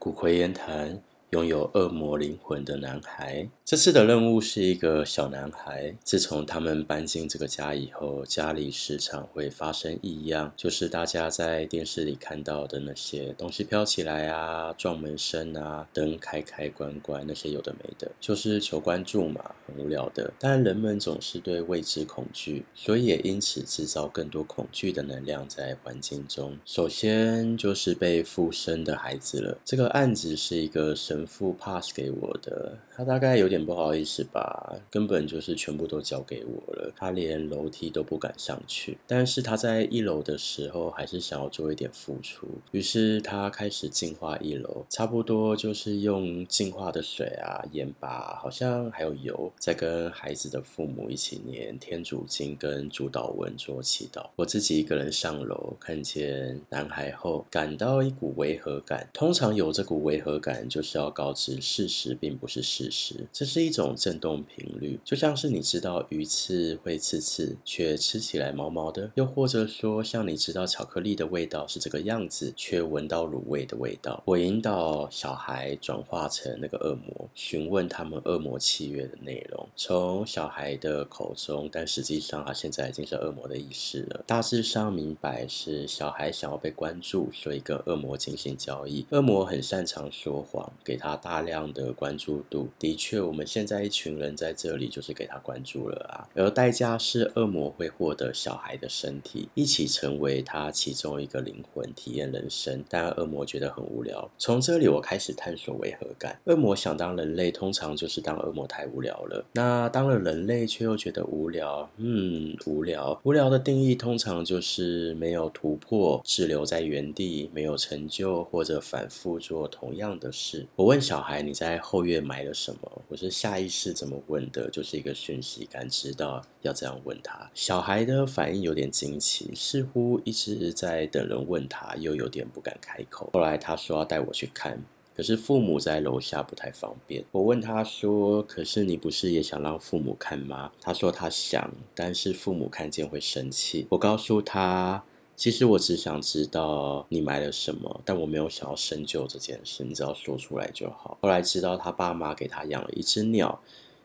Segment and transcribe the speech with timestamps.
[0.00, 0.98] 骨灰烟坛。
[1.30, 5.94] 拥有恶魔灵魂的男孩，这次的任务是一个小男孩。
[6.02, 20.32] 自从他们搬进这个家以后，家里时常会发生异样，就是大家在电视里看到的那些东西飘起来啊、撞门声啊、灯开开关关那些有的没的，就是求关注嘛，很无聊的。
[20.36, 26.58] 但人们总是对未知恐惧，所以也因此制造更多恐惧的能量在环境中。
[26.64, 29.56] 首先就是被附身的孩子了。
[29.64, 31.19] 这个案子是一个神。
[31.26, 38.96] 父 pass 给我的，他大概有点不好意思吧，根本就是全部都交给我了，他连楼梯都不敢上去。
[39.06, 54.30] 但是他在一楼的时候，还是想要做一点付出，于是他开始净化一楼，差不多就是用净化的水啊、盐巴，好像还有油，在跟孩子的父母一起念天主经跟主祷文做祈祷。
[54.36, 59.06] 我自己一个人上楼，看见男孩后，感到一股违和感。
[59.12, 61.09] 通常有这股违和感，就是要。
[61.10, 74.22] 告知事实并不是事实，这是一种振动频率，就像是你知道鱼刺会刺刺，却吃起来毛毛的；又或者说，像你知道巧克力的味道是这个样子，却闻到卤味的味道。
[74.24, 84.22] 我引导小孩转化成那个恶魔，询问他们恶魔契约的内容，从小孩的口中，但实际上他现在已经是恶魔的意识了。
[84.28, 89.04] 大致上明白是小孩想要被关注，所以跟恶魔进行交易。
[89.10, 90.99] 恶魔很擅长说谎，给。
[91.00, 96.28] 他大量的关注度，的确，我们现在一群人在这里就是给他关注了啊。
[96.34, 102.84] 而代价是恶魔会获得小孩的身体，一起成为他其中一个灵魂，体验人生。
[102.90, 104.30] 但恶魔觉得很无聊。
[104.36, 106.38] 从这里我开始探索违和感。
[106.44, 109.44] 恶魔想当人类，通常就是当恶魔太无聊了。
[109.54, 113.18] 那当了人类却又觉得无聊，嗯，无聊。
[113.24, 120.66] 无聊的定义通常就是没有突破，滞留在原地，没有成就，或者反复做同样的事。
[120.76, 120.89] 我。
[120.90, 123.02] 问小孩你在后院埋了什么？
[123.06, 127.48] 我是下意识怎么问的，就是一个讯息感知到要这样问他。
[127.54, 133.30] 小孩的反应有点惊奇，似乎一直在等人问他，又有点不敢开口。
[133.32, 134.82] 后来他说要带我去看，
[135.14, 137.24] 可是父母在楼下不太方便。
[137.30, 143.86] 我问他说：“可是你不是也想让父母看吗？”他说他想，但是父母看见会生气。
[143.90, 145.04] 我告诉他。
[145.40, 151.16] 其实我只想知道你买了什么，但我没有想要深究这件事，你只要说出来就好。
[151.22, 153.58] 后来知道他爸妈给他养了一只鸟。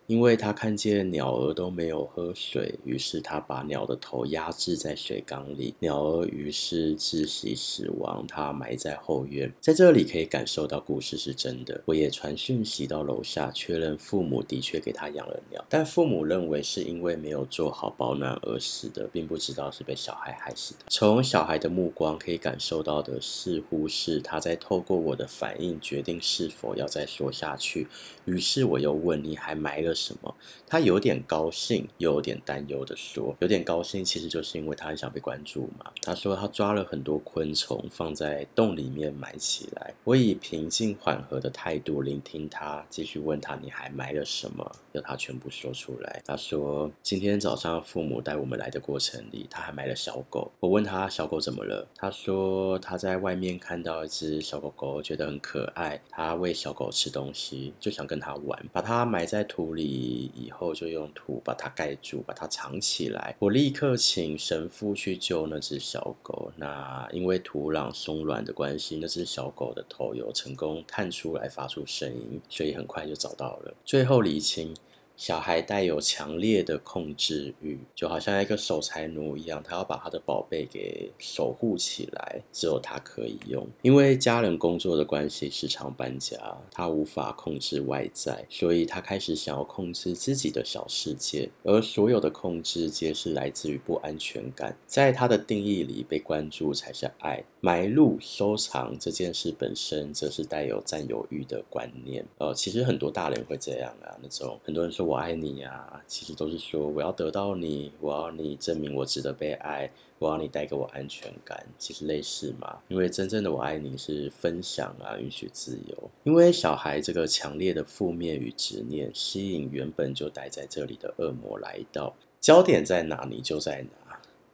[0.08, 8.24] 因为他看见鸟儿都没有喝水，于是他把鸟的头压制在水缸里，鸟儿于是窒息死亡。
[8.28, 11.82] 他埋在后院，在这里可以感受到故事是真的。
[11.86, 20.86] 我也传讯息到楼下，确认父母的确给他养了鸟，但父母认为是因为没有做好保暖而死的，并不知道是被小孩害死的。
[20.90, 27.88] 从小孩的目光可以感受到的，似乎是他在透过我的反应决定是否要再说下去。
[28.26, 30.36] 于是我又问：“你还埋了？”什么？
[30.68, 39.94] 他有点高兴，又有点担忧的说：“有点高兴，其实就是因为他很想被关注嘛。”他说他抓了很多昆虫，放在洞里面埋起来。
[40.04, 46.22] 我以平静缓和的态度聆听他，继续问他：“你还埋了什么？”要他全部说出来。
[46.26, 63.36] 他说：“今天早上父母带我们来的过程里，他还埋了小狗。”我问他：“小狗怎么了？”他说：“他在外面看到一只小狗狗，觉得很可爱，他喂小狗吃东西，就想跟它玩，把它埋在土里。”以后就用土把它盖住，把它藏起来。
[63.40, 66.52] 我立刻请神父去救那只小狗。
[66.58, 73.74] 那因为土壤松软的关系，那只小狗的头有成功探出来发出声音，所以很快就找到了。
[73.84, 74.76] 最后厘清。
[75.18, 83.66] 小孩带有强烈的控制欲，就好像一个守财奴一样，他要把他的宝贝给守护起来，只有他可以用。
[83.82, 86.38] 因为家人工作的关系，时常搬家，
[86.72, 94.78] 他无法控制外在，所以他开始想要控制自己的小世界，而所有的控制皆是来自于不安全感。
[94.86, 97.44] 在他的定义里，被关注才是爱。
[97.62, 102.24] 埋入收藏这件事本身，则是带有占有欲的观念。
[102.38, 111.66] 呃，其实很多大人会这样啊，那种很多人说我爱你呀，其实都是说我要得到你，我要你证明我值得被爱，我要你带给我安全感。
[111.78, 116.10] 其实类似嘛，因为真正的我爱你是分享啊，允许自由。
[116.24, 124.05] 因为小孩这个强烈的负面与执念，吸引原本就待在这里的恶魔来到，焦点在哪你就在哪。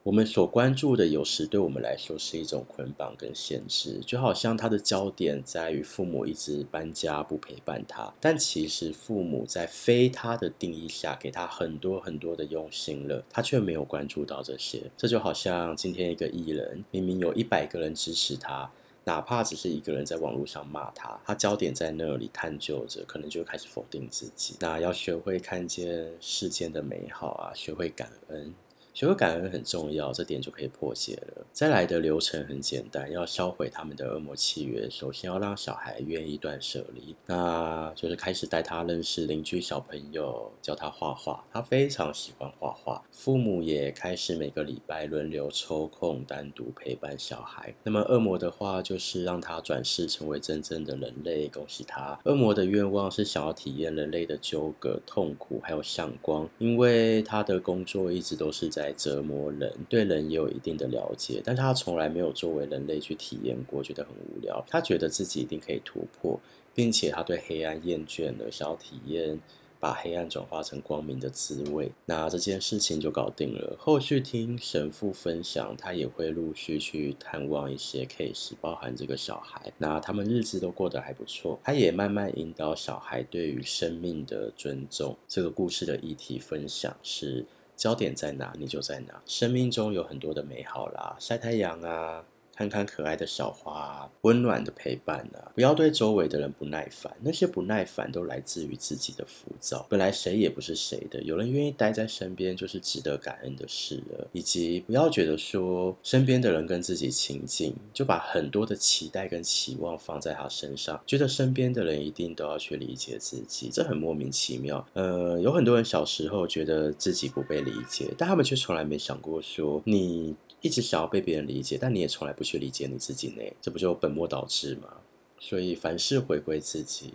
[0.04, 14.90] 我们所关注的，有时对我们来说是一种捆绑跟限制，就好像他的焦点在于父母一直搬家不陪伴他，但其实父母在非他的定义下给他很多很多的用心了，他却没有关注到这些。
[14.98, 18.72] 这就好像今天一个艺人，明明有一百个人支持他。
[19.04, 24.56] 哪怕只是一个人在网络上骂他，他焦点在那里探究着，可能就开始否定自己。
[24.60, 28.54] 那要学会看见世间的美好啊，学会感恩。
[28.94, 31.46] 学会感恩很重要，这点就可以破解了。
[31.54, 43.02] 再来的流程很简单，要销毁他们的恶魔契约，首先要让小孩愿意断舍离，那就是开始带他认识邻居小朋友，教他画画，他非常喜欢画画。
[43.14, 47.74] 父母也开始每个礼拜轮流抽空单独陪伴小孩。
[47.84, 52.20] 那么恶魔的话就是让他转世成为真正的人类，恭喜他。
[52.26, 58.81] 恶魔的愿望是想要体验人类的纠葛、痛苦还有向光，因为他的工作一直都是在。
[58.82, 64.66] 在折磨人，对人也有一定的了解，但他从来没有作为人类去体验过，觉得很无聊。
[64.68, 66.40] 他觉得自己一定可以突破，
[66.74, 69.40] 并且他对黑暗厌倦了，想要体验
[69.80, 71.92] 把黑暗转化成光明的滋味。
[72.06, 73.76] 那这件事情就搞定了。
[73.78, 79.72] 后续听神父分享，他也会陆续去探望一些 case，包含这个小孩。
[79.78, 81.60] 那他们日子都过得还不错。
[81.64, 85.16] 他也慢慢引导小孩对于生命的尊重。
[85.28, 87.46] 这个故事的议题分享是。
[87.82, 89.20] 焦点在哪，你就在哪。
[89.26, 92.24] 生命中有很多的美好啦，晒太阳啊。
[92.70, 95.52] 看看可爱的小花，温暖的陪伴啊！
[95.54, 99.86] 不要对周围的人不耐烦，那些不耐烦都来自于自己的浮躁。
[99.90, 104.28] 本来谁也不是谁的，有人愿意待在身边就是值得感恩的事了。
[104.32, 114.86] 以及不要觉得说身边的人跟自己亲近，就把很多的期待跟期望放在他身上，觉得身边的人一定都要去理解自己，这很莫名其妙。
[114.94, 120.36] 呃，有很多人小时候觉得自己不被理解，但他们却从来没想过说你。
[120.62, 123.44] 一直想要被别人理解，但你也从来不去理解你自己呢？
[123.62, 124.98] 这不就本末倒置吗？
[125.40, 127.14] 所以凡事回归自己。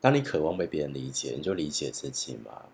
[0.00, 2.66] 当你渴望被别人理解，你就理解自己嘛。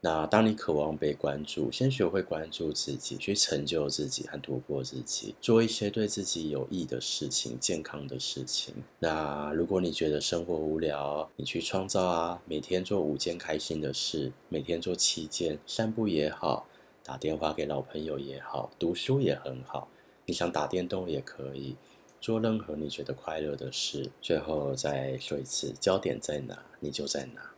[0.00, 8.74] 那当你渴望被关注，先学会关注自己，去成就自己和突破自己，做一些对自己有益的事情、健康的事情。
[8.98, 16.66] 那如果你觉得生活无聊，你去创造啊，每天做五件开心的事，每天做七件，散步也好。
[17.06, 19.88] 打电话给老朋友也好，读书也很好。
[20.24, 21.76] 你想打电动也可以，
[22.18, 24.10] 做任何你觉得快乐的事。
[24.22, 27.53] 最后再说一次，焦点在哪，你就在哪。